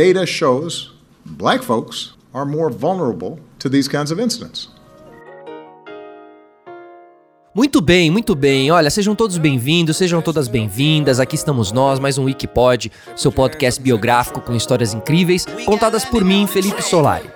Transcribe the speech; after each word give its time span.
data 0.00 0.24
shows 0.24 0.94
black 1.26 1.62
folks 1.62 2.14
are 2.32 2.46
more 2.46 2.70
vulnerable 2.70 3.38
to 3.58 3.68
these 3.68 3.86
kinds 3.86 4.10
of 4.10 4.18
incidents. 4.18 4.70
Muito 7.54 7.82
bem, 7.82 8.10
muito 8.10 8.34
bem. 8.34 8.70
Olha, 8.70 8.88
sejam 8.88 9.14
todos 9.14 9.36
bem-vindos, 9.36 9.96
sejam 9.96 10.22
todas 10.22 10.48
bem-vindas. 10.48 11.20
Aqui 11.20 11.34
estamos 11.34 11.70
nós, 11.72 11.98
mais 11.98 12.16
um 12.16 12.24
Wikipod, 12.24 12.90
seu 13.14 13.30
podcast 13.30 13.82
biográfico 13.82 14.40
com 14.40 14.54
histórias 14.54 14.94
incríveis, 14.94 15.44
contadas 15.66 16.04
por 16.04 16.24
mim, 16.24 16.46
Felipe 16.46 16.80
Solari. 16.80 17.28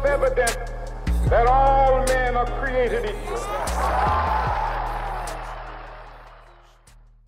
Self-evident 0.00 0.56
that 1.28 1.46
all 1.46 2.04
men 2.06 2.36
are 2.36 2.50
created 2.60 3.04
equal. 3.04 3.38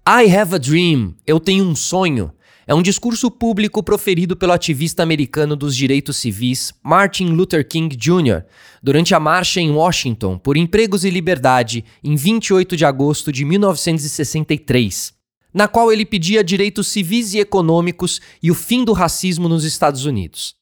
I 0.05 0.27
Have 0.27 0.55
a 0.55 0.59
Dream, 0.59 1.15
Eu 1.27 1.39
Tenho 1.39 1.65
um 1.65 1.77
Sonho, 1.77 2.33
é 2.67 2.75
um 2.75 2.83
discurso 2.83 3.31
público 3.31 3.83
proferido 3.83 4.37
pelo 4.37 4.53
ativista 4.53 5.03
americano 5.03 5.55
dos 5.57 5.77
direitos 5.77 6.17
civis 6.17 6.73
Martin 6.83 7.27
Luther 7.27 7.67
King 7.67 7.95
Jr. 7.97 8.45
durante 8.83 9.15
a 9.15 9.21
marcha 9.21 9.61
em 9.61 9.71
Washington 9.71 10.39
por 10.39 10.57
empregos 10.57 11.05
e 11.05 11.11
liberdade 11.11 11.85
em 12.03 12.17
28 12.17 12.77
de 12.77 12.85
agosto 12.85 13.33
de 13.33 13.45
1963, 13.45 15.13
na 15.53 15.69
qual 15.69 15.93
ele 15.93 16.05
pedia 16.05 16.43
direitos 16.43 16.89
civis 16.89 17.35
e 17.35 17.39
econômicos 17.39 18.21
e 18.43 18.51
o 18.51 18.55
fim 18.55 18.85
do 18.85 18.93
racismo 18.93 19.49
nos 19.49 19.65
Estados 19.65 20.05
Unidos. 20.05 20.62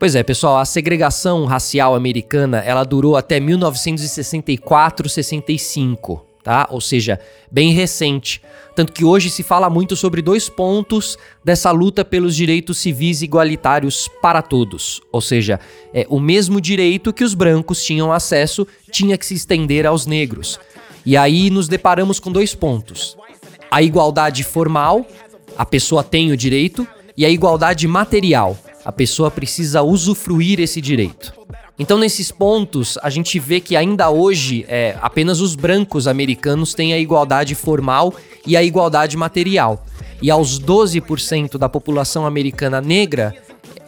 Pois 0.00 0.14
é, 0.14 0.22
pessoal, 0.22 0.56
a 0.56 0.64
segregação 0.64 1.44
racial 1.44 1.94
americana, 1.94 2.60
ela 2.60 2.84
durou 2.84 3.18
até 3.18 3.38
1964-65 3.38 6.22
tá? 6.42 6.66
Ou 6.70 6.80
seja, 6.80 7.20
bem 7.50 7.74
recente. 7.74 8.40
Tanto 8.74 8.94
que 8.94 9.04
hoje 9.04 9.28
se 9.28 9.42
fala 9.42 9.68
muito 9.68 9.94
sobre 9.94 10.22
dois 10.22 10.48
pontos 10.48 11.18
dessa 11.44 11.70
luta 11.70 12.02
pelos 12.02 12.34
direitos 12.34 12.78
civis 12.78 13.20
igualitários 13.20 14.08
para 14.22 14.40
todos. 14.40 15.02
Ou 15.12 15.20
seja, 15.20 15.60
é, 15.92 16.06
o 16.08 16.18
mesmo 16.18 16.62
direito 16.62 17.12
que 17.12 17.22
os 17.22 17.34
brancos 17.34 17.84
tinham 17.84 18.10
acesso 18.10 18.66
tinha 18.90 19.18
que 19.18 19.26
se 19.26 19.34
estender 19.34 19.86
aos 19.86 20.06
negros. 20.06 20.58
E 21.04 21.14
aí 21.14 21.50
nos 21.50 21.68
deparamos 21.68 22.18
com 22.18 22.32
dois 22.32 22.54
pontos: 22.54 23.18
a 23.70 23.82
igualdade 23.82 24.42
formal, 24.44 25.06
a 25.58 25.66
pessoa 25.66 26.02
tem 26.02 26.32
o 26.32 26.38
direito, 26.38 26.88
e 27.16 27.24
a 27.26 27.28
igualdade 27.28 27.86
material, 27.86 28.56
a 28.84 28.92
pessoa 28.92 29.30
precisa 29.30 29.82
usufruir 29.82 30.60
esse 30.60 30.80
direito. 30.80 31.32
Então, 31.78 31.96
nesses 31.96 32.30
pontos, 32.30 32.98
a 33.02 33.08
gente 33.08 33.38
vê 33.38 33.58
que 33.58 33.74
ainda 33.74 34.10
hoje 34.10 34.66
é, 34.68 34.96
apenas 35.00 35.40
os 35.40 35.54
brancos 35.54 36.06
americanos 36.06 36.74
têm 36.74 36.92
a 36.92 36.98
igualdade 36.98 37.54
formal 37.54 38.12
e 38.46 38.54
a 38.56 38.62
igualdade 38.62 39.16
material. 39.16 39.84
E 40.20 40.30
aos 40.30 40.60
12% 40.60 41.56
da 41.56 41.70
população 41.70 42.26
americana 42.26 42.82
negra, 42.82 43.34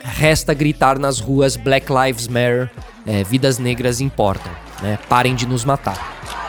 resta 0.02 0.54
gritar 0.54 0.98
nas 0.98 1.20
ruas 1.20 1.54
Black 1.54 1.86
Lives 1.92 2.28
Matter, 2.28 2.70
é, 3.06 3.22
vidas 3.24 3.58
negras 3.58 4.00
importam, 4.00 4.50
né? 4.80 4.98
parem 5.08 5.34
de 5.34 5.46
nos 5.46 5.64
matar. 5.64 6.41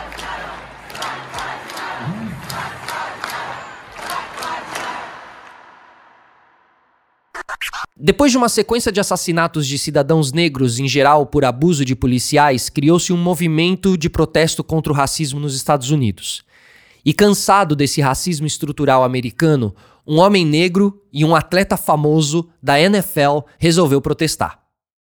Depois 7.96 8.32
de 8.32 8.36
uma 8.36 8.48
sequência 8.48 8.90
de 8.90 8.98
assassinatos 8.98 9.68
de 9.68 9.78
cidadãos 9.78 10.32
negros, 10.32 10.80
em 10.80 10.88
geral 10.88 11.26
por 11.26 11.44
abuso 11.44 11.84
de 11.84 11.94
policiais, 11.94 12.68
criou-se 12.68 13.12
um 13.12 13.16
movimento 13.16 13.96
de 13.96 14.10
protesto 14.10 14.64
contra 14.64 14.92
o 14.92 14.96
racismo 14.96 15.38
nos 15.38 15.54
Estados 15.54 15.90
Unidos. 15.90 16.42
E 17.04 17.12
cansado 17.12 17.76
desse 17.76 18.00
racismo 18.00 18.48
estrutural 18.48 19.04
americano, 19.04 19.72
um 20.04 20.18
homem 20.18 20.44
negro 20.44 21.00
e 21.12 21.24
um 21.24 21.36
atleta 21.36 21.76
famoso 21.76 22.48
da 22.60 22.80
NFL 22.80 23.42
resolveu 23.60 24.00
protestar. 24.00 24.58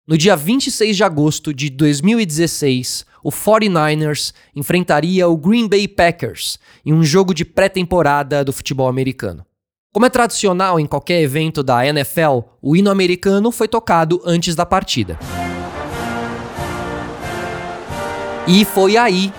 No 0.06 0.19
dia 0.19 0.36
26 0.36 0.94
de 0.94 1.02
agosto 1.02 1.54
de 1.54 1.70
2016, 1.70 3.06
o 3.25 3.31
49ers 3.31 4.34
enfrentaria 4.54 5.26
o 5.26 5.36
Green 5.36 5.66
Bay 5.66 5.88
Packers 5.88 6.58
em 6.84 6.92
um 6.92 7.02
jogo 7.02 7.32
de 7.32 7.44
pré-temporada 7.44 8.44
do 8.44 8.52
futebol 8.52 8.86
americano. 8.86 9.47
Como 9.94 10.06
é 10.06 10.08
tradicional 10.08 10.80
em 10.80 10.86
qualquer 10.86 11.20
evento 11.20 11.62
da 11.62 11.86
NFL, 11.86 12.41
o 12.62 12.75
hino 12.75 12.91
americano 12.91 13.53
foi 13.53 13.69
tocado 13.69 14.22
antes 14.25 14.54
da 14.54 14.64
partida. 14.64 15.19
E 18.47 18.64
foi 18.64 18.97
aí 18.97 19.31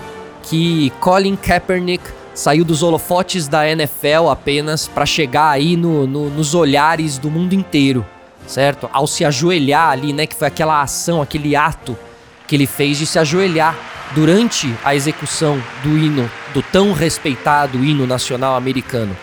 que 0.44 0.90
Colin 1.00 1.34
Kaepernick 1.34 2.04
saiu 2.32 2.64
dos 2.64 2.84
holofotes 2.84 3.48
da 3.48 3.68
NFL 3.68 4.28
apenas 4.30 4.86
para 4.86 5.04
chegar 5.04 5.50
aí 5.50 5.76
no, 5.76 6.06
no, 6.06 6.30
nos 6.30 6.54
olhares 6.54 7.18
do 7.18 7.28
mundo 7.28 7.52
inteiro, 7.52 8.06
certo? 8.46 8.88
Ao 8.92 9.08
se 9.08 9.24
ajoelhar 9.24 9.90
ali, 9.90 10.12
né, 10.12 10.24
que 10.24 10.36
foi 10.36 10.46
aquela 10.46 10.80
ação, 10.80 11.20
aquele 11.20 11.56
ato 11.56 11.98
que 12.46 12.54
ele 12.54 12.68
fez 12.68 12.96
de 12.96 13.06
se 13.06 13.18
ajoelhar 13.18 13.76
durante 14.14 14.72
a 14.84 14.94
execução 14.94 15.60
do 15.82 15.98
hino, 15.98 16.30
do 16.52 16.62
tão 16.62 16.92
respeitado 16.92 17.84
hino 17.84 18.06
nacional 18.06 18.54
americano. 18.54 19.16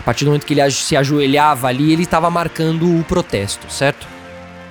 A 0.00 0.02
partir 0.02 0.24
do 0.24 0.28
momento 0.28 0.46
que 0.46 0.54
ele 0.54 0.70
se 0.70 0.96
ajoelhava 0.96 1.68
ali, 1.68 1.92
ele 1.92 2.04
estava 2.04 2.30
marcando 2.30 2.98
o 2.98 3.04
protesto, 3.04 3.70
certo? 3.70 4.08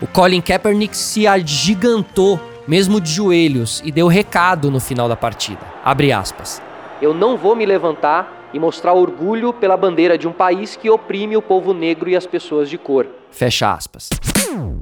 O 0.02 0.08
Colin 0.08 0.42
Kaepernick 0.42 0.98
se 0.98 1.28
agigantou, 1.28 2.40
mesmo 2.68 3.00
de 3.00 3.12
joelhos, 3.12 3.80
e 3.86 3.92
deu 3.92 4.08
recado 4.08 4.72
no 4.72 4.80
final 4.80 5.08
da 5.08 5.16
partida. 5.16 5.62
Abre 5.86 6.12
aspas. 6.12 6.60
Eu 7.00 7.14
não 7.14 7.38
vou 7.38 7.56
me 7.56 7.64
levantar 7.64 8.50
e 8.52 8.58
mostrar 8.58 8.94
orgulho 8.94 9.54
pela 9.54 9.78
bandeira 9.78 10.18
de 10.18 10.28
um 10.28 10.34
país 10.34 10.76
que 10.76 10.90
oprime 10.90 11.38
o 11.38 11.44
povo 11.44 11.76
negro 11.76 12.10
e 12.10 12.16
as 12.16 12.26
pessoas 12.26 12.68
de 12.68 12.80
cor. 12.80 13.06
Fecha 13.30 13.72
aspas. 13.72 14.10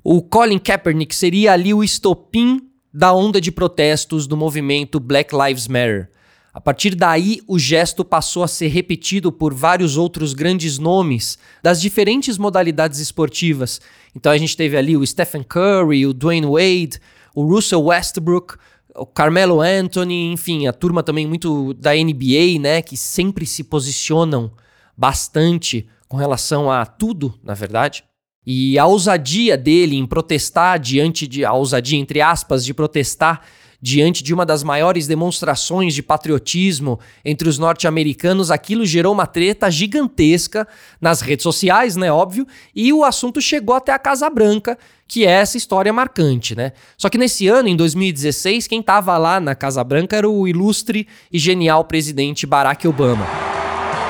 O 0.02 0.22
Colin 0.22 0.59
Kaepernick 0.59 1.13
seria 1.13 1.52
ali 1.52 1.74
o 1.74 1.84
estopim 1.84 2.62
da 2.94 3.12
onda 3.12 3.41
de 3.41 3.52
protestos 3.52 4.25
do 4.25 4.38
movimento 4.38 4.97
Black 4.97 5.36
Lives 5.36 5.68
Matter, 5.68 6.09
a 6.57 6.59
partir 6.59 6.95
daí, 6.95 7.40
o 7.47 7.59
gesto 7.59 8.03
passou 8.03 8.41
a 8.41 8.47
ser 8.47 8.69
repetido 8.69 9.31
por 9.31 9.53
vários 9.53 9.95
outros 9.95 10.34
grandes 10.34 10.79
nomes 10.79 11.38
das 11.62 11.79
diferentes 11.79 12.35
modalidades 12.35 13.00
esportivas. 13.00 13.79
Então 14.16 14.31
a 14.31 14.38
gente 14.40 14.57
teve 14.57 14.75
ali 14.75 14.97
o 14.97 15.06
Stephen 15.06 15.44
Curry, 15.44 16.07
o 16.07 16.13
Dwayne 16.16 16.47
Wade, 16.47 17.00
o 17.35 17.45
Russell 17.45 17.84
Westbrook, 17.84 18.56
o 18.95 19.06
Carmelo 19.06 19.62
Anthony, 19.62 20.31
enfim, 20.34 20.66
a 20.66 20.73
turma 20.73 21.03
também 21.03 21.28
muito 21.28 21.75
da 21.75 21.94
NBA, 21.94 22.59
né, 22.59 22.81
que 22.81 22.97
sempre 22.97 23.45
se 23.45 23.63
posicionam 23.63 24.51
bastante 24.97 25.88
com 26.07 26.18
relação 26.18 26.72
a 26.72 26.88
tudo, 26.88 27.35
na 27.44 27.53
verdade. 27.53 28.03
E 28.44 28.79
a 28.79 28.88
ousadia 28.88 29.56
dele 29.56 29.95
em 29.95 30.07
protestar 30.07 30.79
diante 30.79 31.28
de 31.28 31.45
a 31.45 31.53
ousadia 31.53 32.00
entre 32.00 32.19
aspas 32.19 32.66
de 32.66 32.74
protestar 32.74 33.44
diante 33.81 34.23
de 34.23 34.33
uma 34.33 34.45
das 34.45 34.63
maiores 34.63 35.07
demonstrações 35.07 35.93
de 35.93 36.01
patriotismo 36.01 36.99
entre 37.23 37.47
os 37.47 37.57
norte-americanos, 37.57 38.49
aquilo 38.49 38.85
gerou 38.85 39.13
uma 39.13 39.27
treta 39.27 39.69
gigantesca 39.69 40.67
nas 40.99 41.21
redes 41.21 41.43
sociais, 41.43 41.95
né, 41.95 42.11
óbvio, 42.11 42.47
e 42.75 42.91
o 42.91 43.03
assunto 43.03 43.41
chegou 43.41 43.75
até 43.75 43.91
a 43.91 43.99
Casa 43.99 44.29
Branca, 44.29 44.77
que 45.07 45.25
é 45.25 45.31
essa 45.31 45.57
história 45.57 45.93
marcante, 45.93 46.55
né? 46.55 46.73
Só 46.97 47.07
que 47.09 47.17
nesse 47.17 47.47
ano, 47.47 47.69
em 47.69 47.75
2016, 47.75 48.67
quem 48.67 48.81
estava 48.81 49.17
lá 49.17 49.39
na 49.39 49.55
Casa 49.55 49.83
Branca 49.83 50.17
era 50.17 50.29
o 50.29 50.47
ilustre 50.47 51.07
e 51.31 51.39
genial 51.39 51.85
presidente 51.85 52.45
Barack 52.45 52.88
Obama. 52.88 53.25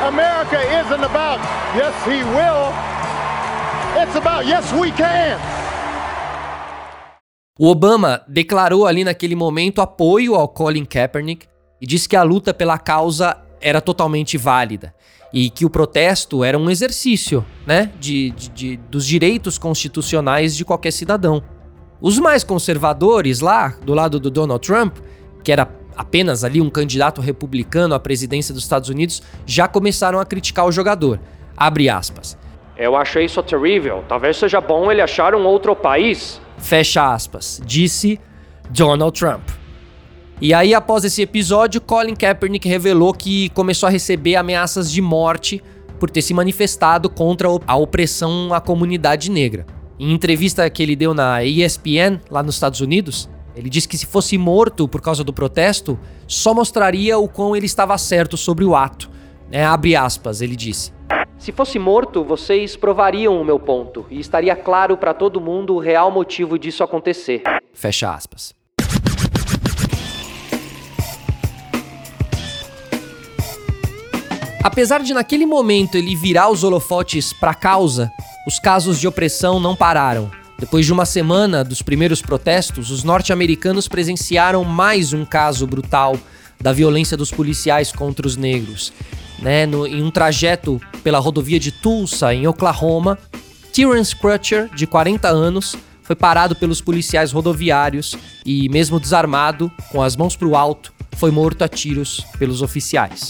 America 0.07 0.57
isn't 0.79 1.03
about 1.03 1.39
yes 1.75 1.93
he 2.05 2.23
will. 2.23 2.73
It's 4.01 4.15
about 4.15 4.47
yes 4.47 4.71
we 4.73 4.91
can. 4.91 5.66
O 7.59 7.67
Obama 7.67 8.21
declarou 8.27 8.85
ali 8.85 9.03
naquele 9.03 9.35
momento 9.35 9.81
apoio 9.81 10.35
ao 10.35 10.47
Colin 10.47 10.85
Kaepernick 10.85 11.47
e 11.81 11.87
disse 11.87 12.07
que 12.07 12.15
a 12.15 12.21
luta 12.21 12.53
pela 12.53 12.77
causa 12.77 13.35
era 13.59 13.81
totalmente 13.81 14.37
válida 14.37 14.93
e 15.33 15.49
que 15.49 15.65
o 15.65 15.69
protesto 15.69 16.43
era 16.43 16.57
um 16.57 16.69
exercício, 16.69 17.43
né, 17.65 17.91
de, 17.99 18.29
de, 18.29 18.49
de, 18.49 18.77
dos 18.77 19.05
direitos 19.05 19.57
constitucionais 19.57 20.55
de 20.55 20.63
qualquer 20.63 20.91
cidadão. 20.91 21.43
Os 21.99 22.19
mais 22.19 22.43
conservadores 22.43 23.39
lá, 23.39 23.69
do 23.81 23.93
lado 23.93 24.19
do 24.19 24.29
Donald 24.29 24.65
Trump, 24.65 24.97
que 25.43 25.51
era 25.51 25.67
apenas 25.95 26.43
ali 26.43 26.61
um 26.61 26.69
candidato 26.69 27.21
republicano 27.21 27.95
à 27.95 27.99
presidência 27.99 28.53
dos 28.53 28.63
Estados 28.63 28.87
Unidos, 28.87 29.23
já 29.47 29.67
começaram 29.67 30.19
a 30.19 30.25
criticar 30.25 30.65
o 30.67 30.71
jogador. 30.71 31.19
Abre 31.57 31.89
aspas. 31.89 32.37
Eu 32.77 32.95
achei 32.95 33.25
isso 33.25 33.41
terrível. 33.41 34.03
Talvez 34.07 34.37
seja 34.37 34.61
bom 34.61 34.91
ele 34.91 35.01
achar 35.01 35.33
um 35.33 35.43
outro 35.43 35.75
país 35.75 36.39
Fecha 36.57 37.13
aspas, 37.13 37.61
disse 37.65 38.19
Donald 38.69 39.17
Trump. 39.17 39.47
E 40.39 40.53
aí, 40.53 40.73
após 40.73 41.03
esse 41.03 41.21
episódio, 41.21 41.81
Colin 41.81 42.15
Kaepernick 42.15 42.67
revelou 42.67 43.13
que 43.13 43.49
começou 43.49 43.87
a 43.87 43.89
receber 43.89 44.35
ameaças 44.35 44.91
de 44.91 45.01
morte 45.01 45.63
por 45.99 46.11
ter 46.11 46.21
se 46.21 46.33
manifestado 46.33 47.09
contra 47.09 47.47
a 47.65 47.75
opressão 47.75 48.53
à 48.53 48.61
comunidade 48.61 49.31
negra. 49.31 49.65
Em 49.99 50.13
entrevista 50.13 50.69
que 50.69 50.83
ele 50.83 50.95
deu 50.95 51.13
na 51.13 51.43
ESPN, 51.43 52.19
lá 52.29 52.43
nos 52.43 52.53
Estados 52.53 52.81
Unidos, 52.81 53.27
ele 53.55 53.67
disse 53.67 53.87
que 53.87 53.97
se 53.97 54.05
fosse 54.05 54.37
morto 54.37 54.87
por 54.87 55.01
causa 55.01 55.23
do 55.23 55.33
protesto, 55.33 55.97
só 56.27 56.53
mostraria 56.53 57.17
o 57.17 57.27
quão 57.27 57.55
ele 57.55 57.65
estava 57.65 57.97
certo 57.97 58.37
sobre 58.37 58.63
o 58.63 58.75
ato. 58.75 59.09
É, 59.51 59.65
abre 59.65 59.95
aspas, 59.95 60.41
ele 60.41 60.55
disse. 60.55 60.96
Se 61.39 61.51
fosse 61.51 61.77
morto, 61.77 62.23
vocês 62.23 62.75
provariam 62.75 63.39
o 63.39 63.45
meu 63.45 63.59
ponto 63.59 64.05
e 64.09 64.19
estaria 64.19 64.55
claro 64.55 64.97
para 64.97 65.13
todo 65.13 65.39
mundo 65.39 65.75
o 65.75 65.79
real 65.79 66.09
motivo 66.11 66.57
disso 66.57 66.83
acontecer. 66.83 67.43
Fecha 67.73 68.11
aspas. 68.11 68.53
Apesar 74.63 75.01
de 75.01 75.13
naquele 75.13 75.45
momento 75.45 75.95
ele 75.95 76.15
virar 76.15 76.49
os 76.49 76.63
holofotes 76.63 77.31
para 77.31 77.51
a 77.51 77.55
causa, 77.55 78.11
os 78.45 78.59
casos 78.59 78.99
de 78.99 79.07
opressão 79.07 79.59
não 79.59 79.75
pararam. 79.75 80.29
Depois 80.59 80.85
de 80.85 80.91
uma 80.91 81.05
semana 81.05 81.63
dos 81.63 81.83
primeiros 81.83 82.21
protestos, 82.21 82.89
os 82.89 83.03
norte-americanos 83.03 83.87
presenciaram 83.87 84.63
mais 84.63 85.13
um 85.13 85.23
caso 85.23 85.67
brutal 85.67 86.17
da 86.59 86.73
violência 86.73 87.15
dos 87.15 87.31
policiais 87.31 87.91
contra 87.91 88.25
os 88.25 88.35
negros. 88.35 88.91
Né? 89.39 89.65
No, 89.65 89.85
em 89.85 90.01
um 90.01 90.11
trajeto 90.11 90.81
pela 91.03 91.19
rodovia 91.19 91.59
de 91.59 91.71
Tulsa, 91.71 92.33
em 92.33 92.47
Oklahoma, 92.47 93.17
Terence 93.73 94.15
Crutcher, 94.15 94.69
de 94.73 94.87
40 94.87 95.27
anos, 95.27 95.75
foi 96.01 96.15
parado 96.15 96.55
pelos 96.55 96.81
policiais 96.81 97.31
rodoviários 97.31 98.15
e, 98.45 98.69
mesmo 98.69 98.99
desarmado, 98.99 99.71
com 99.91 100.01
as 100.01 100.15
mãos 100.15 100.35
para 100.35 100.47
o 100.47 100.55
alto, 100.55 100.93
foi 101.17 101.31
morto 101.31 101.63
a 101.63 101.67
tiros 101.67 102.25
pelos 102.39 102.61
oficiais. 102.61 103.29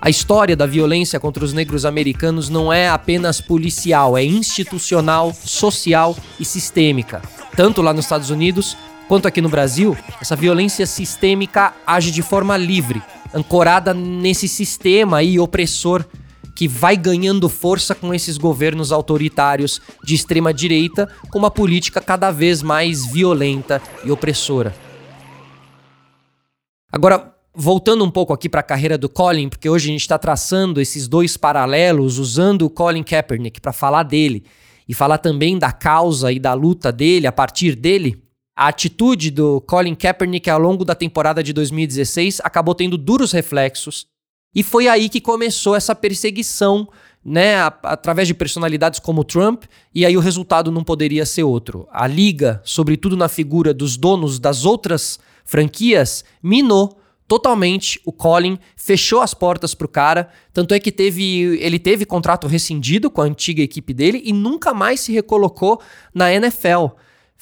A 0.00 0.10
história 0.10 0.56
da 0.56 0.66
violência 0.66 1.20
contra 1.20 1.44
os 1.44 1.52
negros 1.52 1.84
americanos 1.84 2.48
não 2.48 2.72
é 2.72 2.88
apenas 2.88 3.40
policial, 3.40 4.18
é 4.18 4.24
institucional, 4.24 5.32
social 5.32 6.16
e 6.40 6.44
sistêmica. 6.44 7.22
Tanto 7.54 7.82
lá 7.82 7.92
nos 7.92 8.06
Estados 8.06 8.30
Unidos 8.30 8.76
quanto 9.06 9.28
aqui 9.28 9.40
no 9.40 9.48
Brasil, 9.48 9.96
essa 10.20 10.34
violência 10.34 10.86
sistêmica 10.86 11.72
age 11.86 12.10
de 12.10 12.22
forma 12.22 12.56
livre, 12.56 13.00
ancorada 13.34 13.94
nesse 13.94 14.46
sistema 14.46 15.18
aí 15.18 15.38
opressor 15.38 16.04
que 16.54 16.68
vai 16.68 16.96
ganhando 16.96 17.48
força 17.48 17.94
com 17.94 18.12
esses 18.12 18.36
governos 18.36 18.92
autoritários 18.92 19.80
de 20.04 20.14
extrema 20.14 20.52
direita, 20.52 21.08
com 21.30 21.38
uma 21.38 21.50
política 21.50 22.00
cada 22.00 22.30
vez 22.30 22.62
mais 22.62 23.06
violenta 23.06 23.80
e 24.04 24.10
opressora. 24.10 24.74
Agora, 26.92 27.34
voltando 27.54 28.04
um 28.04 28.10
pouco 28.10 28.32
aqui 28.32 28.48
para 28.48 28.60
a 28.60 28.64
carreira 28.64 28.98
do 28.98 29.08
Colin, 29.08 29.48
porque 29.48 29.68
hoje 29.68 29.88
a 29.88 29.92
gente 29.92 30.02
está 30.02 30.18
traçando 30.18 30.80
esses 30.80 31.08
dois 31.08 31.36
paralelos, 31.36 32.18
usando 32.18 32.62
o 32.62 32.70
Colin 32.70 33.02
Kaepernick 33.02 33.60
para 33.60 33.72
falar 33.72 34.02
dele 34.02 34.44
e 34.86 34.94
falar 34.94 35.18
também 35.18 35.58
da 35.58 35.72
causa 35.72 36.30
e 36.30 36.38
da 36.38 36.52
luta 36.52 36.92
dele 36.92 37.26
a 37.26 37.32
partir 37.32 37.74
dele. 37.74 38.21
A 38.54 38.68
atitude 38.68 39.30
do 39.30 39.60
Colin 39.62 39.94
Kaepernick 39.94 40.48
ao 40.50 40.58
longo 40.58 40.84
da 40.84 40.94
temporada 40.94 41.42
de 41.42 41.52
2016 41.52 42.40
acabou 42.44 42.74
tendo 42.74 42.98
duros 42.98 43.32
reflexos 43.32 44.06
e 44.54 44.62
foi 44.62 44.86
aí 44.86 45.08
que 45.08 45.20
começou 45.20 45.74
essa 45.74 45.94
perseguição, 45.94 46.86
né, 47.24 47.56
através 47.82 48.28
de 48.28 48.34
personalidades 48.34 49.00
como 49.00 49.24
Trump, 49.24 49.64
e 49.94 50.04
aí 50.04 50.16
o 50.16 50.20
resultado 50.20 50.70
não 50.70 50.84
poderia 50.84 51.24
ser 51.24 51.42
outro. 51.44 51.88
A 51.90 52.06
liga, 52.06 52.60
sobretudo 52.62 53.16
na 53.16 53.28
figura 53.28 53.72
dos 53.72 53.96
donos 53.96 54.38
das 54.38 54.66
outras 54.66 55.18
franquias, 55.44 56.22
minou 56.42 56.98
totalmente 57.26 57.98
o 58.04 58.12
Colin, 58.12 58.58
fechou 58.76 59.22
as 59.22 59.32
portas 59.32 59.74
pro 59.74 59.88
cara, 59.88 60.28
tanto 60.52 60.74
é 60.74 60.78
que 60.78 60.92
teve 60.92 61.58
ele 61.62 61.78
teve 61.78 62.04
contrato 62.04 62.46
rescindido 62.46 63.10
com 63.10 63.22
a 63.22 63.24
antiga 63.24 63.62
equipe 63.62 63.94
dele 63.94 64.20
e 64.22 64.34
nunca 64.34 64.74
mais 64.74 65.00
se 65.00 65.12
recolocou 65.12 65.80
na 66.14 66.30
NFL. 66.30 66.88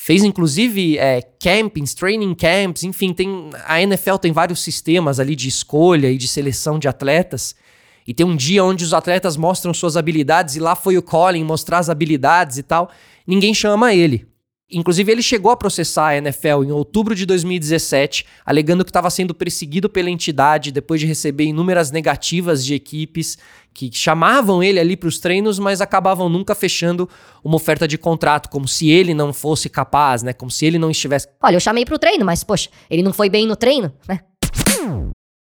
Fez 0.03 0.25
inclusive 0.25 0.97
é, 0.97 1.21
campings, 1.39 1.93
training 1.93 2.35
camps, 2.35 2.85
enfim, 2.85 3.13
tem 3.13 3.51
a 3.67 3.83
NFL 3.83 4.17
tem 4.17 4.33
vários 4.33 4.63
sistemas 4.63 5.21
ali 5.21 5.37
de 5.37 5.47
escolha 5.47 6.11
e 6.11 6.17
de 6.17 6.27
seleção 6.27 6.79
de 6.79 6.89
atletas. 6.89 7.55
E 8.07 8.15
tem 8.15 8.25
um 8.25 8.35
dia 8.35 8.65
onde 8.65 8.83
os 8.83 8.95
atletas 8.95 9.37
mostram 9.37 9.75
suas 9.75 9.99
habilidades 9.99 10.57
e 10.57 10.59
lá 10.59 10.75
foi 10.75 10.97
o 10.97 11.03
Colin 11.03 11.45
mostrar 11.45 11.77
as 11.77 11.91
habilidades 11.91 12.57
e 12.57 12.63
tal. 12.63 12.91
Ninguém 13.27 13.53
chama 13.53 13.93
ele. 13.93 14.27
Inclusive, 14.73 15.11
ele 15.11 15.23
chegou 15.23 15.51
a 15.51 15.57
processar 15.57 16.09
a 16.09 16.17
NFL 16.17 16.63
em 16.65 16.71
outubro 16.71 17.15
de 17.15 17.27
2017, 17.27 18.25
alegando 18.47 18.85
que 18.85 18.91
estava 18.91 19.11
sendo 19.11 19.35
perseguido 19.35 19.91
pela 19.91 20.09
entidade 20.09 20.71
depois 20.71 21.01
de 21.01 21.07
receber 21.07 21.45
inúmeras 21.45 21.91
negativas 21.91 22.65
de 22.65 22.75
equipes 22.75 23.37
que 23.75 23.91
chamavam 23.93 24.63
ele 24.63 24.79
ali 24.79 24.97
para 24.97 25.09
os 25.09 25.19
treinos, 25.19 25.59
mas 25.59 25.81
acabavam 25.81 26.29
nunca 26.29 26.55
fechando 26.55 27.09
uma 27.43 27.57
oferta 27.57 27.87
de 27.89 27.99
contrato, 27.99 28.49
como 28.49 28.69
se 28.69 28.91
ele 28.91 29.13
não 29.13 29.33
fosse 29.33 29.69
capaz, 29.69 30.23
né? 30.23 30.33
Como 30.33 30.51
se 30.51 30.67
ele 30.67 30.79
não 30.79 30.91
estivesse. 30.91 31.27
Olha, 31.43 31.57
eu 31.57 31.61
chamei 31.61 31.85
para 31.85 31.95
o 31.95 31.99
treino, 31.99 32.25
mas 32.25 32.45
poxa, 32.45 32.69
ele 32.89 33.03
não 33.03 33.13
foi 33.13 33.29
bem 33.29 33.47
no 33.47 33.57
treino, 33.57 33.93
né? 34.09 34.21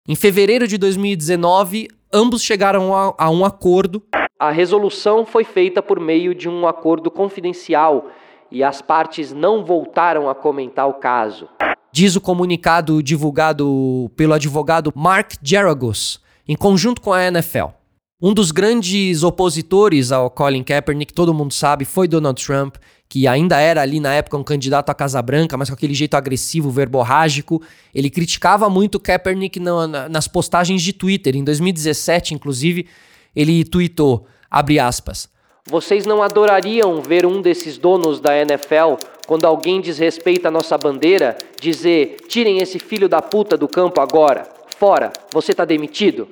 Em 0.07 0.15
fevereiro 0.15 0.69
de 0.69 0.77
2019, 0.77 1.89
ambos 2.13 2.43
chegaram 2.43 2.95
a, 2.95 3.15
a 3.17 3.31
um 3.31 3.43
acordo. 3.43 4.03
A 4.39 4.51
resolução 4.51 5.25
foi 5.25 5.45
feita 5.45 5.81
por 5.81 5.99
meio 5.99 6.35
de 6.35 6.47
um 6.49 6.67
acordo 6.67 7.11
confidencial 7.11 8.11
e 8.55 8.63
as 8.63 8.81
partes 8.81 9.33
não 9.33 9.65
voltaram 9.65 10.31
a 10.31 10.35
comentar 10.35 10.89
o 10.89 10.95
caso. 10.95 11.49
Diz 11.93 12.15
o 12.15 12.21
comunicado 12.21 13.03
divulgado 13.03 14.11
pelo 14.17 14.33
advogado 14.33 14.93
Mark 14.95 15.33
Geragos, 15.43 16.21
em 16.47 16.55
conjunto 16.55 17.01
com 17.01 17.13
a 17.13 17.25
NFL. 17.25 17.67
Um 18.23 18.33
dos 18.33 18.53
grandes 18.53 19.25
opositores 19.25 20.13
ao 20.13 20.31
Colin 20.31 20.63
Kaepernick, 20.63 21.13
todo 21.13 21.35
mundo 21.35 21.53
sabe, 21.53 21.85
foi 21.85 22.07
Donald 22.07 22.43
Trump, 22.43 22.77
que 23.09 23.27
ainda 23.27 23.59
era 23.59 23.83
ali 23.83 23.99
na 23.99 24.15
época 24.15 24.37
um 24.37 24.45
candidato 24.45 24.89
à 24.89 24.95
Casa 24.95 25.21
Branca, 25.21 25.57
mas 25.57 25.69
com 25.69 25.75
aquele 25.75 25.93
jeito 25.93 26.15
agressivo, 26.15 26.71
verborrágico. 26.71 27.61
Ele 27.93 28.09
criticava 28.09 28.71
muito 28.71 29.01
Kaepernick 29.01 29.59
na, 29.59 30.09
nas 30.09 30.29
postagens 30.29 30.81
de 30.81 30.93
Twitter. 30.93 31.37
Em 31.37 31.43
2017, 31.43 32.35
inclusive, 32.35 32.87
ele 33.35 33.65
tweetou, 33.65 34.27
abre 34.49 34.79
aspas, 34.79 35.29
vocês 35.67 36.05
não 36.05 36.23
adorariam 36.23 37.01
ver 37.01 37.25
um 37.25 37.41
desses 37.41 37.79
donos 37.79 38.21
da 38.21 38.37
NFL, 38.37 38.97
quando 39.27 39.47
alguém 39.47 39.81
desrespeita 39.81 40.49
a 40.49 40.51
nossa 40.51 40.77
bandeira, 40.77 41.39
dizer: 41.61 42.17
tirem 42.29 42.59
esse 42.59 42.79
filho 42.79 43.09
da 43.09 43.23
puta 43.23 43.57
do 43.57 43.67
campo 43.67 44.01
agora, 44.01 44.47
fora, 44.79 45.11
você 45.33 45.55
tá 45.55 45.65
demitido? 45.65 46.29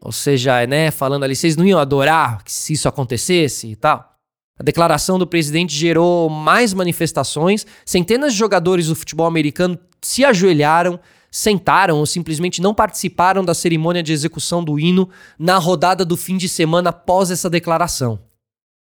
Ou 0.00 0.12
seja, 0.12 0.66
né, 0.66 0.90
falando 0.90 1.24
ali, 1.24 1.34
vocês 1.34 1.56
não 1.56 1.64
iam 1.64 1.78
adorar 1.78 2.42
se 2.46 2.74
isso 2.74 2.86
acontecesse 2.86 3.66
e 3.66 3.76
tal? 3.76 4.12
A 4.58 4.62
declaração 4.62 5.18
do 5.18 5.26
presidente 5.26 5.74
gerou 5.74 6.28
mais 6.28 6.72
manifestações, 6.72 7.66
centenas 7.84 8.32
de 8.32 8.38
jogadores 8.38 8.88
do 8.88 8.94
futebol 8.94 9.26
americano 9.26 9.78
se 10.00 10.24
ajoelharam, 10.24 11.00
sentaram 11.30 11.98
ou 11.98 12.06
simplesmente 12.06 12.62
não 12.62 12.74
participaram 12.74 13.44
da 13.44 13.54
cerimônia 13.54 14.02
de 14.02 14.12
execução 14.12 14.62
do 14.62 14.78
hino 14.78 15.08
na 15.38 15.58
rodada 15.58 16.04
do 16.04 16.16
fim 16.16 16.36
de 16.36 16.48
semana 16.48 16.90
após 16.90 17.30
essa 17.30 17.50
declaração. 17.50 18.25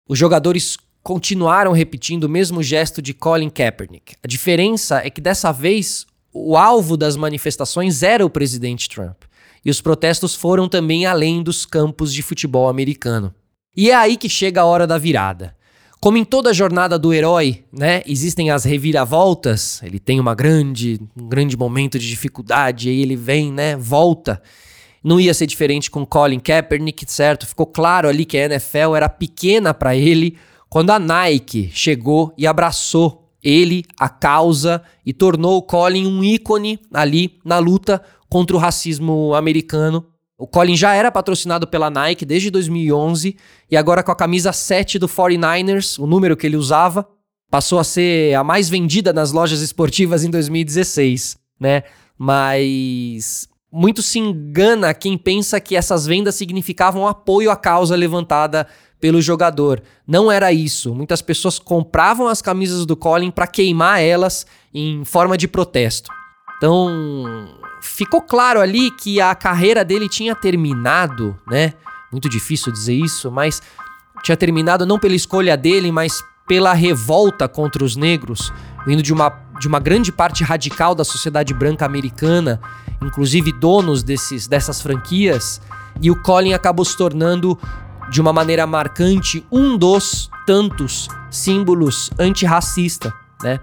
Os 0.07 0.19
jogadores 0.19 0.77
continuaram 1.01 1.72
repetindo 1.72 2.25
o 2.25 2.29
mesmo 2.29 2.62
gesto 2.62 3.01
de 3.01 3.13
Colin 3.13 3.50
Kaepernick. 3.50 4.15
A 4.24 4.27
diferença 4.27 5.00
é 5.03 5.10
que 5.10 5.22
dessa 5.22 5.51
vez 5.51 6.05
o 6.33 6.57
alvo 6.57 6.98
das 6.98 7.15
manifestações 7.15 8.03
era 8.03 8.25
o 8.25 8.29
presidente 8.29 8.89
Trump. 8.89 9.24
E 9.63 9.69
os 9.69 9.79
protestos 9.79 10.36
foram 10.36 10.67
também 10.67 11.05
além 11.05 11.41
dos 11.41 11.65
campos 11.65 12.13
de 12.13 12.22
futebol 12.22 12.67
americano. 12.67 13.33
E 13.75 13.91
é 13.91 13.95
aí 13.95 14.17
que 14.17 14.27
chega 14.27 14.62
a 14.62 14.65
hora 14.65 14.86
da 14.86 14.98
virada. 14.98 15.55
Como 16.01 16.17
em 16.17 16.25
toda 16.25 16.53
jornada 16.53 17.00
do 17.00 17.13
herói, 17.13 17.63
né, 17.72 18.01
existem 18.05 18.51
as 18.51 18.65
reviravoltas, 18.65 19.81
ele 19.83 20.00
tem 20.00 20.19
uma 20.19 20.36
grande, 20.36 21.00
um 21.15 21.29
grande 21.29 21.55
momento 21.55 21.98
de 21.98 22.10
dificuldade, 22.10 22.89
aí 22.89 23.01
ele 23.01 23.15
vem, 23.15 23.53
né, 23.53 23.77
volta. 23.77 24.41
Não 25.03 25.19
ia 25.19 25.33
ser 25.33 25.45
diferente 25.45 25.91
com 25.91 26.05
Colin 26.05 26.39
Kaepernick, 26.39 27.05
certo? 27.12 27.45
Ficou 27.45 27.65
claro 27.65 28.07
ali 28.07 28.24
que 28.24 28.38
a 28.38 28.45
NFL 28.45 28.95
era 28.95 29.10
pequena 29.10 29.74
para 29.74 29.95
ele 29.95 30.38
quando 30.69 30.91
a 30.91 30.98
Nike 30.98 31.69
chegou 31.74 32.33
e 32.38 32.48
abraçou 32.48 33.29
ele, 33.43 33.83
a 34.00 34.07
causa, 34.07 34.81
e 35.05 35.12
tornou 35.12 35.57
o 35.57 35.62
Colin 35.62 36.07
um 36.07 36.24
ícone 36.24 36.79
ali 36.93 37.38
na 37.43 37.60
luta 37.60 38.01
contra 38.29 38.55
o 38.55 38.60
racismo 38.60 39.36
americano. 39.36 40.05
O 40.38 40.48
Colin 40.48 40.75
já 40.75 40.93
era 40.93 41.12
patrocinado 41.12 41.67
pela 41.67 41.89
Nike 41.89 42.25
desde 42.25 42.50
2011 42.50 43.36
e 43.69 43.77
agora 43.77 44.01
com 44.01 44.12
a 44.12 44.15
camisa 44.15 44.51
7 44.51 44.98
do 44.98 45.07
49ers, 45.07 46.01
o 46.01 46.07
número 46.07 46.36
que 46.36 46.48
ele 46.48 46.57
usava, 46.57 47.07
passou 47.51 47.77
a 47.77 47.83
ser 47.83 48.33
a 48.33 48.43
mais 48.43 48.67
vendida 48.67 49.13
nas 49.13 49.31
lojas 49.31 49.62
esportivas 49.62 50.24
em 50.24 50.31
2016, 50.31 51.38
né? 51.60 51.83
Mas 52.17 53.48
muito 53.75 54.03
se 54.03 54.20
engana 54.20 54.94
quem 54.94 55.18
pensa 55.18 55.60
que 55.60 55.75
essas 55.75 56.06
vendas 56.06 56.36
significavam 56.36 57.08
apoio 57.08 57.50
à 57.50 57.56
causa 57.56 57.96
levantada 57.96 58.68
pelo 59.01 59.20
jogador. 59.20 59.82
Não 60.08 60.32
era 60.32 60.53
isso. 60.53 60.94
Muitas 60.94 61.24
pessoas 61.24 61.58
compravam 61.58 62.27
as 62.27 62.39
camisas 62.39 62.86
do 62.86 62.96
Colin 62.96 63.32
para 63.32 63.48
queimar 63.48 64.00
elas 64.00 64.46
em 64.72 65.03
forma 65.03 65.36
de 65.36 65.48
protesto. 65.48 66.12
Então, 66.58 67.50
ficou 67.82 68.22
claro 68.22 68.62
ali 68.62 68.92
que 68.92 69.20
a 69.20 69.34
carreira 69.34 69.84
dele 69.84 70.08
tinha 70.08 70.36
terminado, 70.36 71.36
né? 71.48 71.74
Muito 72.12 72.30
difícil 72.30 72.72
dizer 72.72 72.94
isso, 72.94 73.32
mas 73.32 73.60
tinha 74.22 74.38
terminado 74.38 74.86
não 74.86 75.00
pela 75.00 75.15
escolha 75.15 75.58
dele, 75.58 75.92
mas 75.92 76.24
pela 76.48 76.74
revolta 76.74 77.48
contra 77.48 77.84
os 77.84 77.96
negros, 77.96 78.53
vindo 78.86 79.01
de 79.01 79.12
uma, 79.12 79.30
de 79.60 79.68
uma 79.68 79.80
grande 79.80 80.12
parte 80.12 80.44
radical 80.44 80.94
da 80.94 81.03
sociedade 81.03 81.56
branca 81.56 81.86
americana, 81.86 82.62
inclusive 83.02 83.52
donos 83.52 84.04
desses, 84.04 84.48
dessas 84.48 84.82
franquias, 84.82 85.62
e 86.02 86.10
o 86.10 86.22
Colin 86.22 86.54
acabou 86.54 86.86
se 86.86 86.98
tornando, 86.98 87.58
de 88.10 88.20
uma 88.20 88.34
maneira 88.34 88.68
marcante, 88.68 89.46
um 89.52 89.78
dos 89.78 90.30
tantos 90.46 91.08
símbolos 91.32 92.12
antirracista, 92.20 93.14
né? 93.42 93.60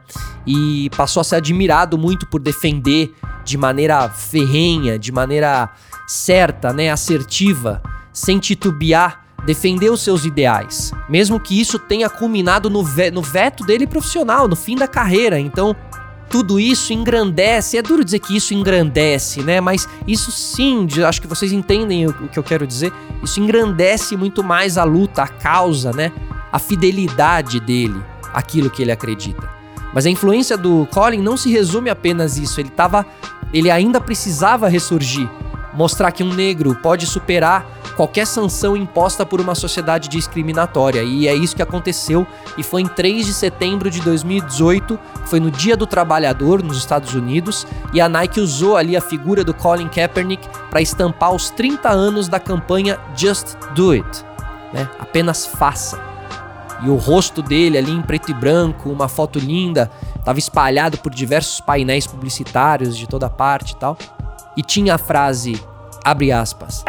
E 0.47 0.91
passou 0.97 1.21
a 1.21 1.25
ser 1.25 1.37
admirado 1.37 1.99
muito 1.99 2.27
por 2.27 2.41
defender 2.41 3.15
de 3.45 3.57
maneira 3.57 4.09
ferrenha, 4.09 4.99
de 4.99 5.13
maneira 5.13 5.71
certa, 6.07 6.73
né, 6.73 6.91
assertiva, 6.91 7.83
sem 8.13 8.39
titubear, 8.39 9.25
defender 9.47 9.91
os 9.91 10.03
seus 10.03 10.25
ideais, 10.25 10.93
mesmo 11.09 11.41
que 11.41 11.59
isso 11.59 11.79
tenha 11.79 12.11
culminado 12.11 12.69
no, 12.69 12.85
ve 12.85 13.11
no 13.11 13.23
veto 13.23 13.65
dele 13.65 13.87
profissional, 13.87 14.47
no 14.47 14.57
fim 14.57 14.77
da 14.77 14.87
carreira. 14.87 15.39
Então, 15.39 15.75
tudo 16.31 16.61
isso 16.61 16.93
engrandece. 16.93 17.77
É 17.77 17.83
duro 17.83 18.05
dizer 18.05 18.21
que 18.21 18.37
isso 18.37 18.55
engrandece, 18.55 19.43
né? 19.43 19.61
Mas 19.61 19.87
isso 20.07 20.31
sim, 20.31 20.87
acho 21.07 21.21
que 21.21 21.27
vocês 21.27 21.53
entendem 21.53 22.07
o, 22.07 22.29
que 22.29 22.39
eu 22.39 22.43
quero 22.43 22.67
dizer. 22.67 22.93
Isso 23.23 23.41
engrandece 23.41 24.17
muito 24.17 24.43
mais 24.43 24.79
a 24.79 24.85
luta, 24.85 25.25
a 25.25 25.29
causa, 25.29 25.93
né? 25.93 26.13
A 26.53 26.59
fidelidade 26.59 27.59
dele, 27.59 28.01
aquilo 28.33 28.71
que 28.71 28.81
ele 28.81 28.93
acredita. 28.93 29.51
Mas 29.93 30.07
a 30.07 30.11
influência 30.11 30.57
do 30.57 30.87
Colin 30.93 31.21
não 31.21 31.37
se 31.37 31.51
resume 31.51 31.91
apenas 31.91 32.39
isso. 32.39 32.61
Ele 32.61 32.71
tava, 32.71 33.05
ele 33.53 33.69
ainda 33.69 34.01
precisava 34.01 34.69
ressurgir 34.69 35.29
mostrar 35.73 36.13
que 36.13 36.23
um 36.23 36.33
negro 36.33 36.75
pode 36.75 37.07
superar 37.07 37.67
qualquer 37.97 38.27
sanção 38.27 38.77
imposta 38.77 39.27
por 39.27 39.41
uma 39.41 39.55
sociedade 39.55 40.09
discriminatória. 40.09 41.03
E 41.03 41.29
é 41.29 41.35
isso 41.35 41.55
que 41.55 41.63
aconteceu 41.63 42.27
e 42.57 42.63
foi 42.63 42.83
em 42.83 42.89
3 42.89 43.27
de 43.27 43.35
setembro 43.35 43.91
de 43.91 44.01
2018, 44.01 44.99
foi 45.27 45.41
no 45.41 45.51
Dia 45.51 45.77
do 45.77 45.87
Trabalhador 45.87 46.63
nos 46.63 46.79
Estados 46.79 47.15
Unidos, 47.15 47.67
e 47.93 48.01
a 48.01 48.09
Nike 48.09 48.41
usou 48.41 48.77
ali 48.77 48.97
a 48.97 49.01
figura 49.01 49.45
do 49.45 49.55
Colin 49.55 49.89
Kaepernick 49.89 50.49
para 50.71 50.81
estampar 50.81 51.33
os 51.33 51.51
30 51.51 51.89
anos 51.91 52.29
da 52.29 52.41
campanha 52.41 52.99
Just 53.15 53.57
Do 53.75 53.93
It, 53.93 54.25
né? 54.73 54.89
Apenas 54.99 55.47
faça. 55.47 56.01
E 56.83 56.89
o 56.89 56.97
rosto 56.97 57.43
dele 57.43 57.77
ali 57.77 57.93
em 57.93 58.01
preto 58.01 58.31
e 58.31 58.35
branco, 58.35 58.89
uma 58.89 59.07
foto 59.07 59.39
linda, 59.39 59.91
estava 60.17 60.39
espalhado 60.39 60.97
por 60.97 61.15
diversos 61.15 61.61
painéis 61.61 62.07
publicitários 62.07 62.97
de 62.97 63.07
toda 63.07 63.29
parte 63.29 63.73
e 63.73 63.77
tal 63.77 63.99
e 64.61 64.63
tinha 64.63 64.97
a 64.97 64.99
frase, 64.99 65.59
abre 66.05 66.31
aspas, 66.31 66.85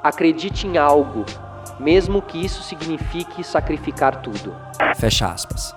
acredite 0.00 0.64
em 0.64 0.78
algo, 0.78 1.26
mesmo 1.80 2.22
que 2.22 2.38
isso 2.38 2.62
signifique 2.62 3.42
sacrificar 3.42 4.22
tudo. 4.22 4.54
Fecha 4.94 5.26
aspas. 5.26 5.74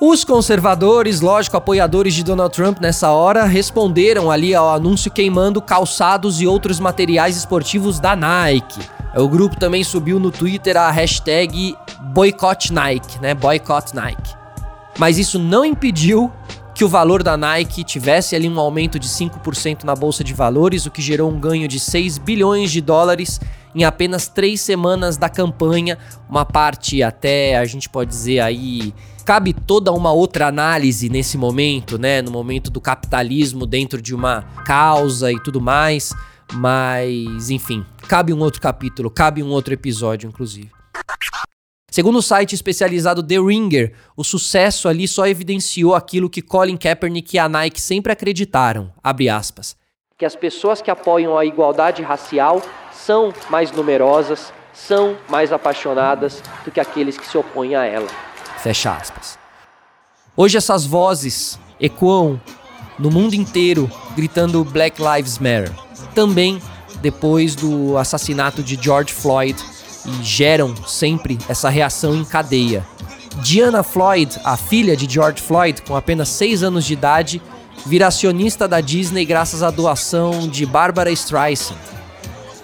Os 0.00 0.24
conservadores, 0.24 1.20
lógico, 1.20 1.56
apoiadores 1.56 2.14
de 2.14 2.22
Donald 2.22 2.54
Trump 2.54 2.78
nessa 2.78 3.10
hora, 3.10 3.44
responderam 3.44 4.30
ali 4.30 4.54
ao 4.54 4.72
anúncio 4.72 5.10
queimando 5.10 5.60
calçados 5.60 6.40
e 6.40 6.46
outros 6.46 6.78
materiais 6.78 7.36
esportivos 7.36 7.98
da 7.98 8.14
Nike. 8.14 8.78
O 9.16 9.28
grupo 9.28 9.58
também 9.58 9.82
subiu 9.82 10.20
no 10.20 10.30
Twitter 10.30 10.76
a 10.76 10.92
hashtag 10.92 11.76
Boycott 12.12 12.72
Nike, 12.72 13.18
né? 13.20 13.34
Boycott 13.34 13.96
Nike. 13.96 14.36
Mas 14.96 15.18
isso 15.18 15.40
não 15.40 15.64
impediu 15.64 16.30
que 16.74 16.84
o 16.84 16.88
valor 16.88 17.22
da 17.22 17.36
Nike 17.36 17.84
tivesse 17.84 18.34
ali 18.34 18.48
um 18.48 18.58
aumento 18.58 18.98
de 18.98 19.08
5% 19.08 19.84
na 19.84 19.94
bolsa 19.94 20.24
de 20.24 20.34
valores, 20.34 20.86
o 20.86 20.90
que 20.90 21.00
gerou 21.00 21.30
um 21.30 21.38
ganho 21.38 21.68
de 21.68 21.78
6 21.78 22.18
bilhões 22.18 22.72
de 22.72 22.80
dólares 22.80 23.40
em 23.74 23.84
apenas 23.84 24.28
três 24.28 24.60
semanas 24.60 25.16
da 25.16 25.28
campanha. 25.28 25.98
Uma 26.28 26.44
parte 26.44 27.02
até 27.02 27.56
a 27.56 27.64
gente 27.64 27.88
pode 27.88 28.10
dizer 28.10 28.40
aí 28.40 28.92
cabe 29.24 29.52
toda 29.52 29.90
uma 29.90 30.12
outra 30.12 30.48
análise 30.48 31.08
nesse 31.08 31.38
momento, 31.38 31.98
né? 31.98 32.20
No 32.20 32.30
momento 32.30 32.70
do 32.70 32.80
capitalismo 32.80 33.66
dentro 33.66 34.02
de 34.02 34.14
uma 34.14 34.42
causa 34.66 35.32
e 35.32 35.40
tudo 35.40 35.60
mais. 35.60 36.12
Mas, 36.52 37.50
enfim, 37.50 37.84
cabe 38.06 38.32
um 38.34 38.40
outro 38.40 38.60
capítulo, 38.60 39.10
cabe 39.10 39.42
um 39.42 39.48
outro 39.48 39.72
episódio, 39.72 40.28
inclusive. 40.28 40.70
Segundo 41.94 42.18
o 42.18 42.22
site 42.22 42.56
especializado 42.56 43.22
The 43.22 43.36
Ringer, 43.36 43.92
o 44.16 44.24
sucesso 44.24 44.88
ali 44.88 45.06
só 45.06 45.28
evidenciou 45.28 45.94
aquilo 45.94 46.28
que 46.28 46.42
Colin 46.42 46.76
Kaepernick 46.76 47.36
e 47.36 47.38
a 47.38 47.48
Nike 47.48 47.80
sempre 47.80 48.10
acreditaram, 48.10 48.92
aspas, 49.32 49.76
que 50.18 50.24
as 50.24 50.34
pessoas 50.34 50.82
que 50.82 50.90
apoiam 50.90 51.38
a 51.38 51.44
igualdade 51.44 52.02
racial 52.02 52.60
são 52.90 53.32
mais 53.48 53.70
numerosas, 53.70 54.52
são 54.72 55.16
mais 55.28 55.52
apaixonadas 55.52 56.42
do 56.64 56.72
que 56.72 56.80
aqueles 56.80 57.16
que 57.16 57.28
se 57.28 57.38
opõem 57.38 57.76
a 57.76 57.84
ela. 57.84 58.08
Fecha 58.58 58.92
aspas. 58.92 59.38
Hoje 60.36 60.56
essas 60.56 60.84
vozes 60.84 61.60
ecoam 61.80 62.40
no 62.98 63.08
mundo 63.08 63.34
inteiro 63.34 63.88
gritando 64.16 64.64
Black 64.64 65.00
Lives 65.00 65.38
Matter. 65.38 65.72
Também 66.12 66.60
depois 67.00 67.54
do 67.54 67.96
assassinato 67.96 68.64
de 68.64 68.74
George 68.82 69.12
Floyd 69.12 69.54
e 70.06 70.22
geram 70.22 70.74
sempre 70.86 71.38
essa 71.48 71.68
reação 71.68 72.14
em 72.14 72.24
cadeia. 72.24 72.86
Diana 73.42 73.82
Floyd, 73.82 74.38
a 74.44 74.56
filha 74.56 74.96
de 74.96 75.12
George 75.12 75.42
Floyd, 75.42 75.82
com 75.82 75.96
apenas 75.96 76.28
6 76.28 76.62
anos 76.62 76.84
de 76.84 76.92
idade, 76.92 77.42
vira 77.84 78.06
acionista 78.06 78.68
da 78.68 78.80
Disney 78.80 79.24
graças 79.24 79.62
à 79.62 79.70
doação 79.70 80.48
de 80.48 80.64
Barbara 80.64 81.10
Streisand. 81.10 81.76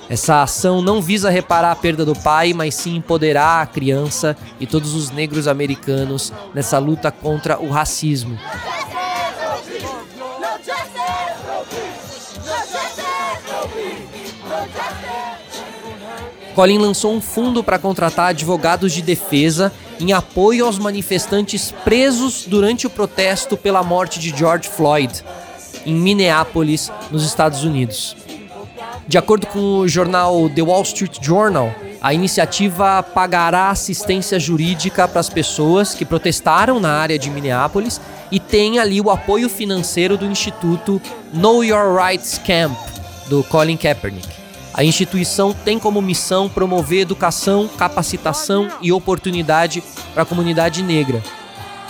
Essa 0.08 0.42
ação 0.42 0.82
não 0.82 1.00
visa 1.00 1.30
reparar 1.30 1.70
a 1.70 1.76
perda 1.76 2.04
do 2.04 2.16
pai, 2.16 2.52
mas 2.52 2.74
sim 2.74 2.96
empoderar 2.96 3.62
a 3.62 3.66
criança 3.66 4.36
e 4.58 4.66
todos 4.66 4.92
os 4.92 5.10
negros 5.10 5.46
americanos 5.46 6.32
nessa 6.52 6.78
luta 6.78 7.12
contra 7.12 7.60
o 7.60 7.70
racismo. 7.70 8.36
Colin 16.54 16.78
lançou 16.78 17.12
um 17.12 17.20
fundo 17.20 17.62
para 17.62 17.78
contratar 17.78 18.30
advogados 18.30 18.92
de 18.92 19.02
defesa 19.02 19.72
em 19.98 20.12
apoio 20.12 20.66
aos 20.66 20.78
manifestantes 20.78 21.72
presos 21.84 22.44
durante 22.46 22.86
o 22.86 22.90
protesto 22.90 23.56
pela 23.56 23.82
morte 23.82 24.18
de 24.18 24.30
George 24.36 24.68
Floyd, 24.68 25.22
em 25.86 25.94
Minneapolis, 25.94 26.90
nos 27.10 27.24
Estados 27.24 27.64
Unidos. 27.64 28.16
De 29.06 29.18
acordo 29.18 29.46
com 29.46 29.78
o 29.78 29.88
jornal 29.88 30.48
The 30.48 30.62
Wall 30.62 30.82
Street 30.82 31.18
Journal, 31.20 31.74
a 32.00 32.14
iniciativa 32.14 33.02
pagará 33.02 33.70
assistência 33.70 34.38
jurídica 34.38 35.06
para 35.06 35.20
as 35.20 35.28
pessoas 35.28 35.94
que 35.94 36.04
protestaram 36.04 36.80
na 36.80 36.92
área 36.92 37.18
de 37.18 37.28
Minneapolis 37.28 38.00
e 38.30 38.40
tem 38.40 38.78
ali 38.78 39.00
o 39.00 39.10
apoio 39.10 39.48
financeiro 39.48 40.16
do 40.16 40.26
Instituto 40.26 41.00
Know 41.32 41.62
Your 41.64 41.94
Rights 41.94 42.40
Camp, 42.44 42.76
do 43.28 43.44
Colin 43.44 43.76
Kaepernick. 43.76 44.39
A 44.72 44.84
instituição 44.84 45.52
tem 45.52 45.78
como 45.78 46.00
missão 46.00 46.48
promover 46.48 47.00
educação, 47.00 47.68
capacitação 47.68 48.68
e 48.80 48.92
oportunidade 48.92 49.82
para 50.14 50.22
a 50.22 50.26
comunidade 50.26 50.82
negra. 50.82 51.22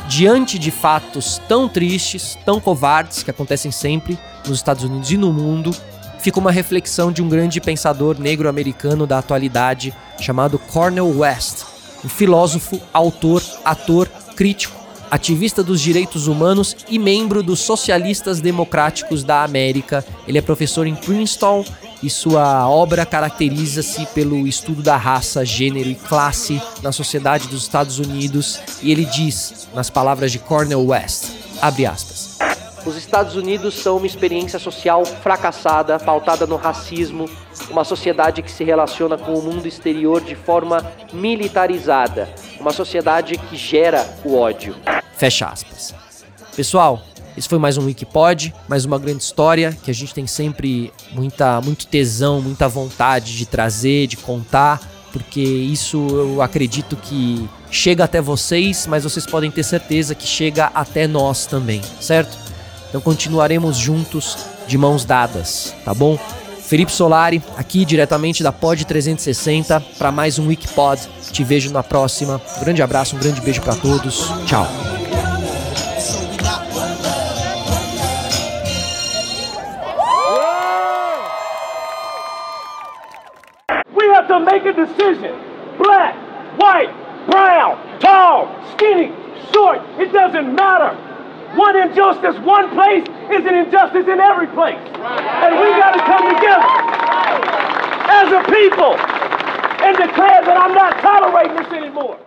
Diante 0.08 0.58
de 0.58 0.70
fatos 0.70 1.40
tão 1.46 1.68
tristes, 1.68 2.36
tão 2.44 2.58
covardes, 2.58 3.22
que 3.22 3.30
acontecem 3.30 3.70
sempre 3.70 4.18
nos 4.46 4.58
Estados 4.58 4.82
Unidos 4.82 5.10
e 5.12 5.16
no 5.16 5.32
mundo, 5.32 5.76
fica 6.18 6.40
uma 6.40 6.50
reflexão 6.50 7.12
de 7.12 7.22
um 7.22 7.28
grande 7.28 7.60
pensador 7.60 8.18
negro-americano 8.18 9.06
da 9.06 9.18
atualidade 9.18 9.94
chamado 10.18 10.58
Cornel 10.58 11.16
West, 11.18 11.64
um 12.04 12.08
filósofo, 12.08 12.80
autor, 12.92 13.42
ator, 13.64 14.08
crítico, 14.34 14.80
ativista 15.10 15.62
dos 15.62 15.80
direitos 15.80 16.26
humanos 16.26 16.76
e 16.88 16.98
membro 16.98 17.42
dos 17.42 17.60
Socialistas 17.60 18.40
Democráticos 18.40 19.22
da 19.22 19.44
América. 19.44 20.04
Ele 20.26 20.38
é 20.38 20.42
professor 20.42 20.86
em 20.86 20.94
Princeton 20.94 21.64
e 22.02 22.08
sua 22.08 22.68
obra 22.68 23.04
caracteriza-se 23.04 24.06
pelo 24.06 24.46
estudo 24.46 24.82
da 24.82 24.96
raça, 24.96 25.44
gênero 25.44 25.88
e 25.88 25.94
classe 25.94 26.60
na 26.82 26.92
sociedade 26.92 27.48
dos 27.48 27.62
Estados 27.62 27.98
Unidos, 27.98 28.60
e 28.82 28.90
ele 28.90 29.04
diz, 29.04 29.68
nas 29.74 29.90
palavras 29.90 30.32
de 30.32 30.38
Cornel 30.38 30.84
West, 30.86 31.26
abre 31.60 31.86
aspas, 31.86 32.38
os 32.86 32.96
Estados 32.96 33.36
Unidos 33.36 33.74
são 33.74 33.98
uma 33.98 34.06
experiência 34.06 34.58
social 34.58 35.04
fracassada, 35.04 35.98
pautada 35.98 36.46
no 36.46 36.56
racismo, 36.56 37.28
uma 37.68 37.84
sociedade 37.84 38.42
que 38.42 38.50
se 38.50 38.64
relaciona 38.64 39.18
com 39.18 39.34
o 39.34 39.42
mundo 39.42 39.68
exterior 39.68 40.22
de 40.22 40.34
forma 40.34 40.84
militarizada, 41.12 42.28
uma 42.58 42.72
sociedade 42.72 43.36
que 43.36 43.56
gera 43.56 44.06
o 44.24 44.34
ódio. 44.34 44.74
Fecha 45.14 45.46
aspas. 45.46 45.94
Pessoal, 46.56 47.02
esse 47.40 47.48
foi 47.48 47.58
mais 47.58 47.78
um 47.78 47.86
Wikipod, 47.86 48.52
mais 48.68 48.84
uma 48.84 48.98
grande 48.98 49.22
história 49.22 49.74
que 49.82 49.90
a 49.90 49.94
gente 49.94 50.12
tem 50.12 50.26
sempre 50.26 50.92
muita, 51.12 51.58
muito 51.62 51.86
tesão, 51.86 52.38
muita 52.42 52.68
vontade 52.68 53.34
de 53.34 53.46
trazer, 53.46 54.06
de 54.06 54.18
contar, 54.18 54.78
porque 55.10 55.40
isso 55.40 56.06
eu 56.10 56.42
acredito 56.42 56.96
que 56.96 57.48
chega 57.70 58.04
até 58.04 58.20
vocês, 58.20 58.86
mas 58.86 59.04
vocês 59.04 59.24
podem 59.24 59.50
ter 59.50 59.62
certeza 59.62 60.14
que 60.14 60.26
chega 60.26 60.66
até 60.74 61.06
nós 61.06 61.46
também, 61.46 61.80
certo? 61.98 62.36
Então 62.90 63.00
continuaremos 63.00 63.78
juntos 63.78 64.36
de 64.66 64.76
mãos 64.76 65.06
dadas, 65.06 65.74
tá 65.82 65.94
bom? 65.94 66.18
Felipe 66.62 66.92
Solari, 66.92 67.42
aqui 67.56 67.86
diretamente 67.86 68.42
da 68.42 68.52
Pod 68.52 68.84
360 68.84 69.80
para 69.96 70.12
mais 70.12 70.38
um 70.38 70.46
Wikipod. 70.46 71.00
Te 71.32 71.42
vejo 71.42 71.72
na 71.72 71.82
próxima. 71.82 72.38
Um 72.58 72.60
grande 72.60 72.82
abraço, 72.82 73.16
um 73.16 73.18
grande 73.18 73.40
beijo 73.40 73.62
para 73.62 73.74
todos. 73.76 74.30
Tchau. 74.44 74.89
To 84.30 84.38
make 84.38 84.64
a 84.64 84.72
decision. 84.72 85.34
Black, 85.76 86.14
white, 86.56 86.90
brown, 87.28 87.98
tall, 87.98 88.46
skinny, 88.72 89.12
short, 89.52 89.82
it 89.98 90.12
doesn't 90.12 90.54
matter. 90.54 90.94
One 91.56 91.76
injustice, 91.76 92.38
one 92.46 92.70
place 92.70 93.02
is 93.30 93.44
an 93.44 93.54
injustice 93.54 94.06
in 94.06 94.20
every 94.20 94.46
place. 94.48 94.78
And 94.78 95.58
we 95.58 95.66
got 95.74 95.98
to 95.98 96.02
come 96.06 96.30
together 96.30 96.70
as 98.06 98.30
a 98.30 98.42
people 98.46 98.94
and 99.82 99.96
declare 99.96 100.44
that 100.46 100.56
I'm 100.56 100.74
not 100.74 101.00
tolerating 101.00 101.56
this 101.56 101.72
anymore. 101.72 102.18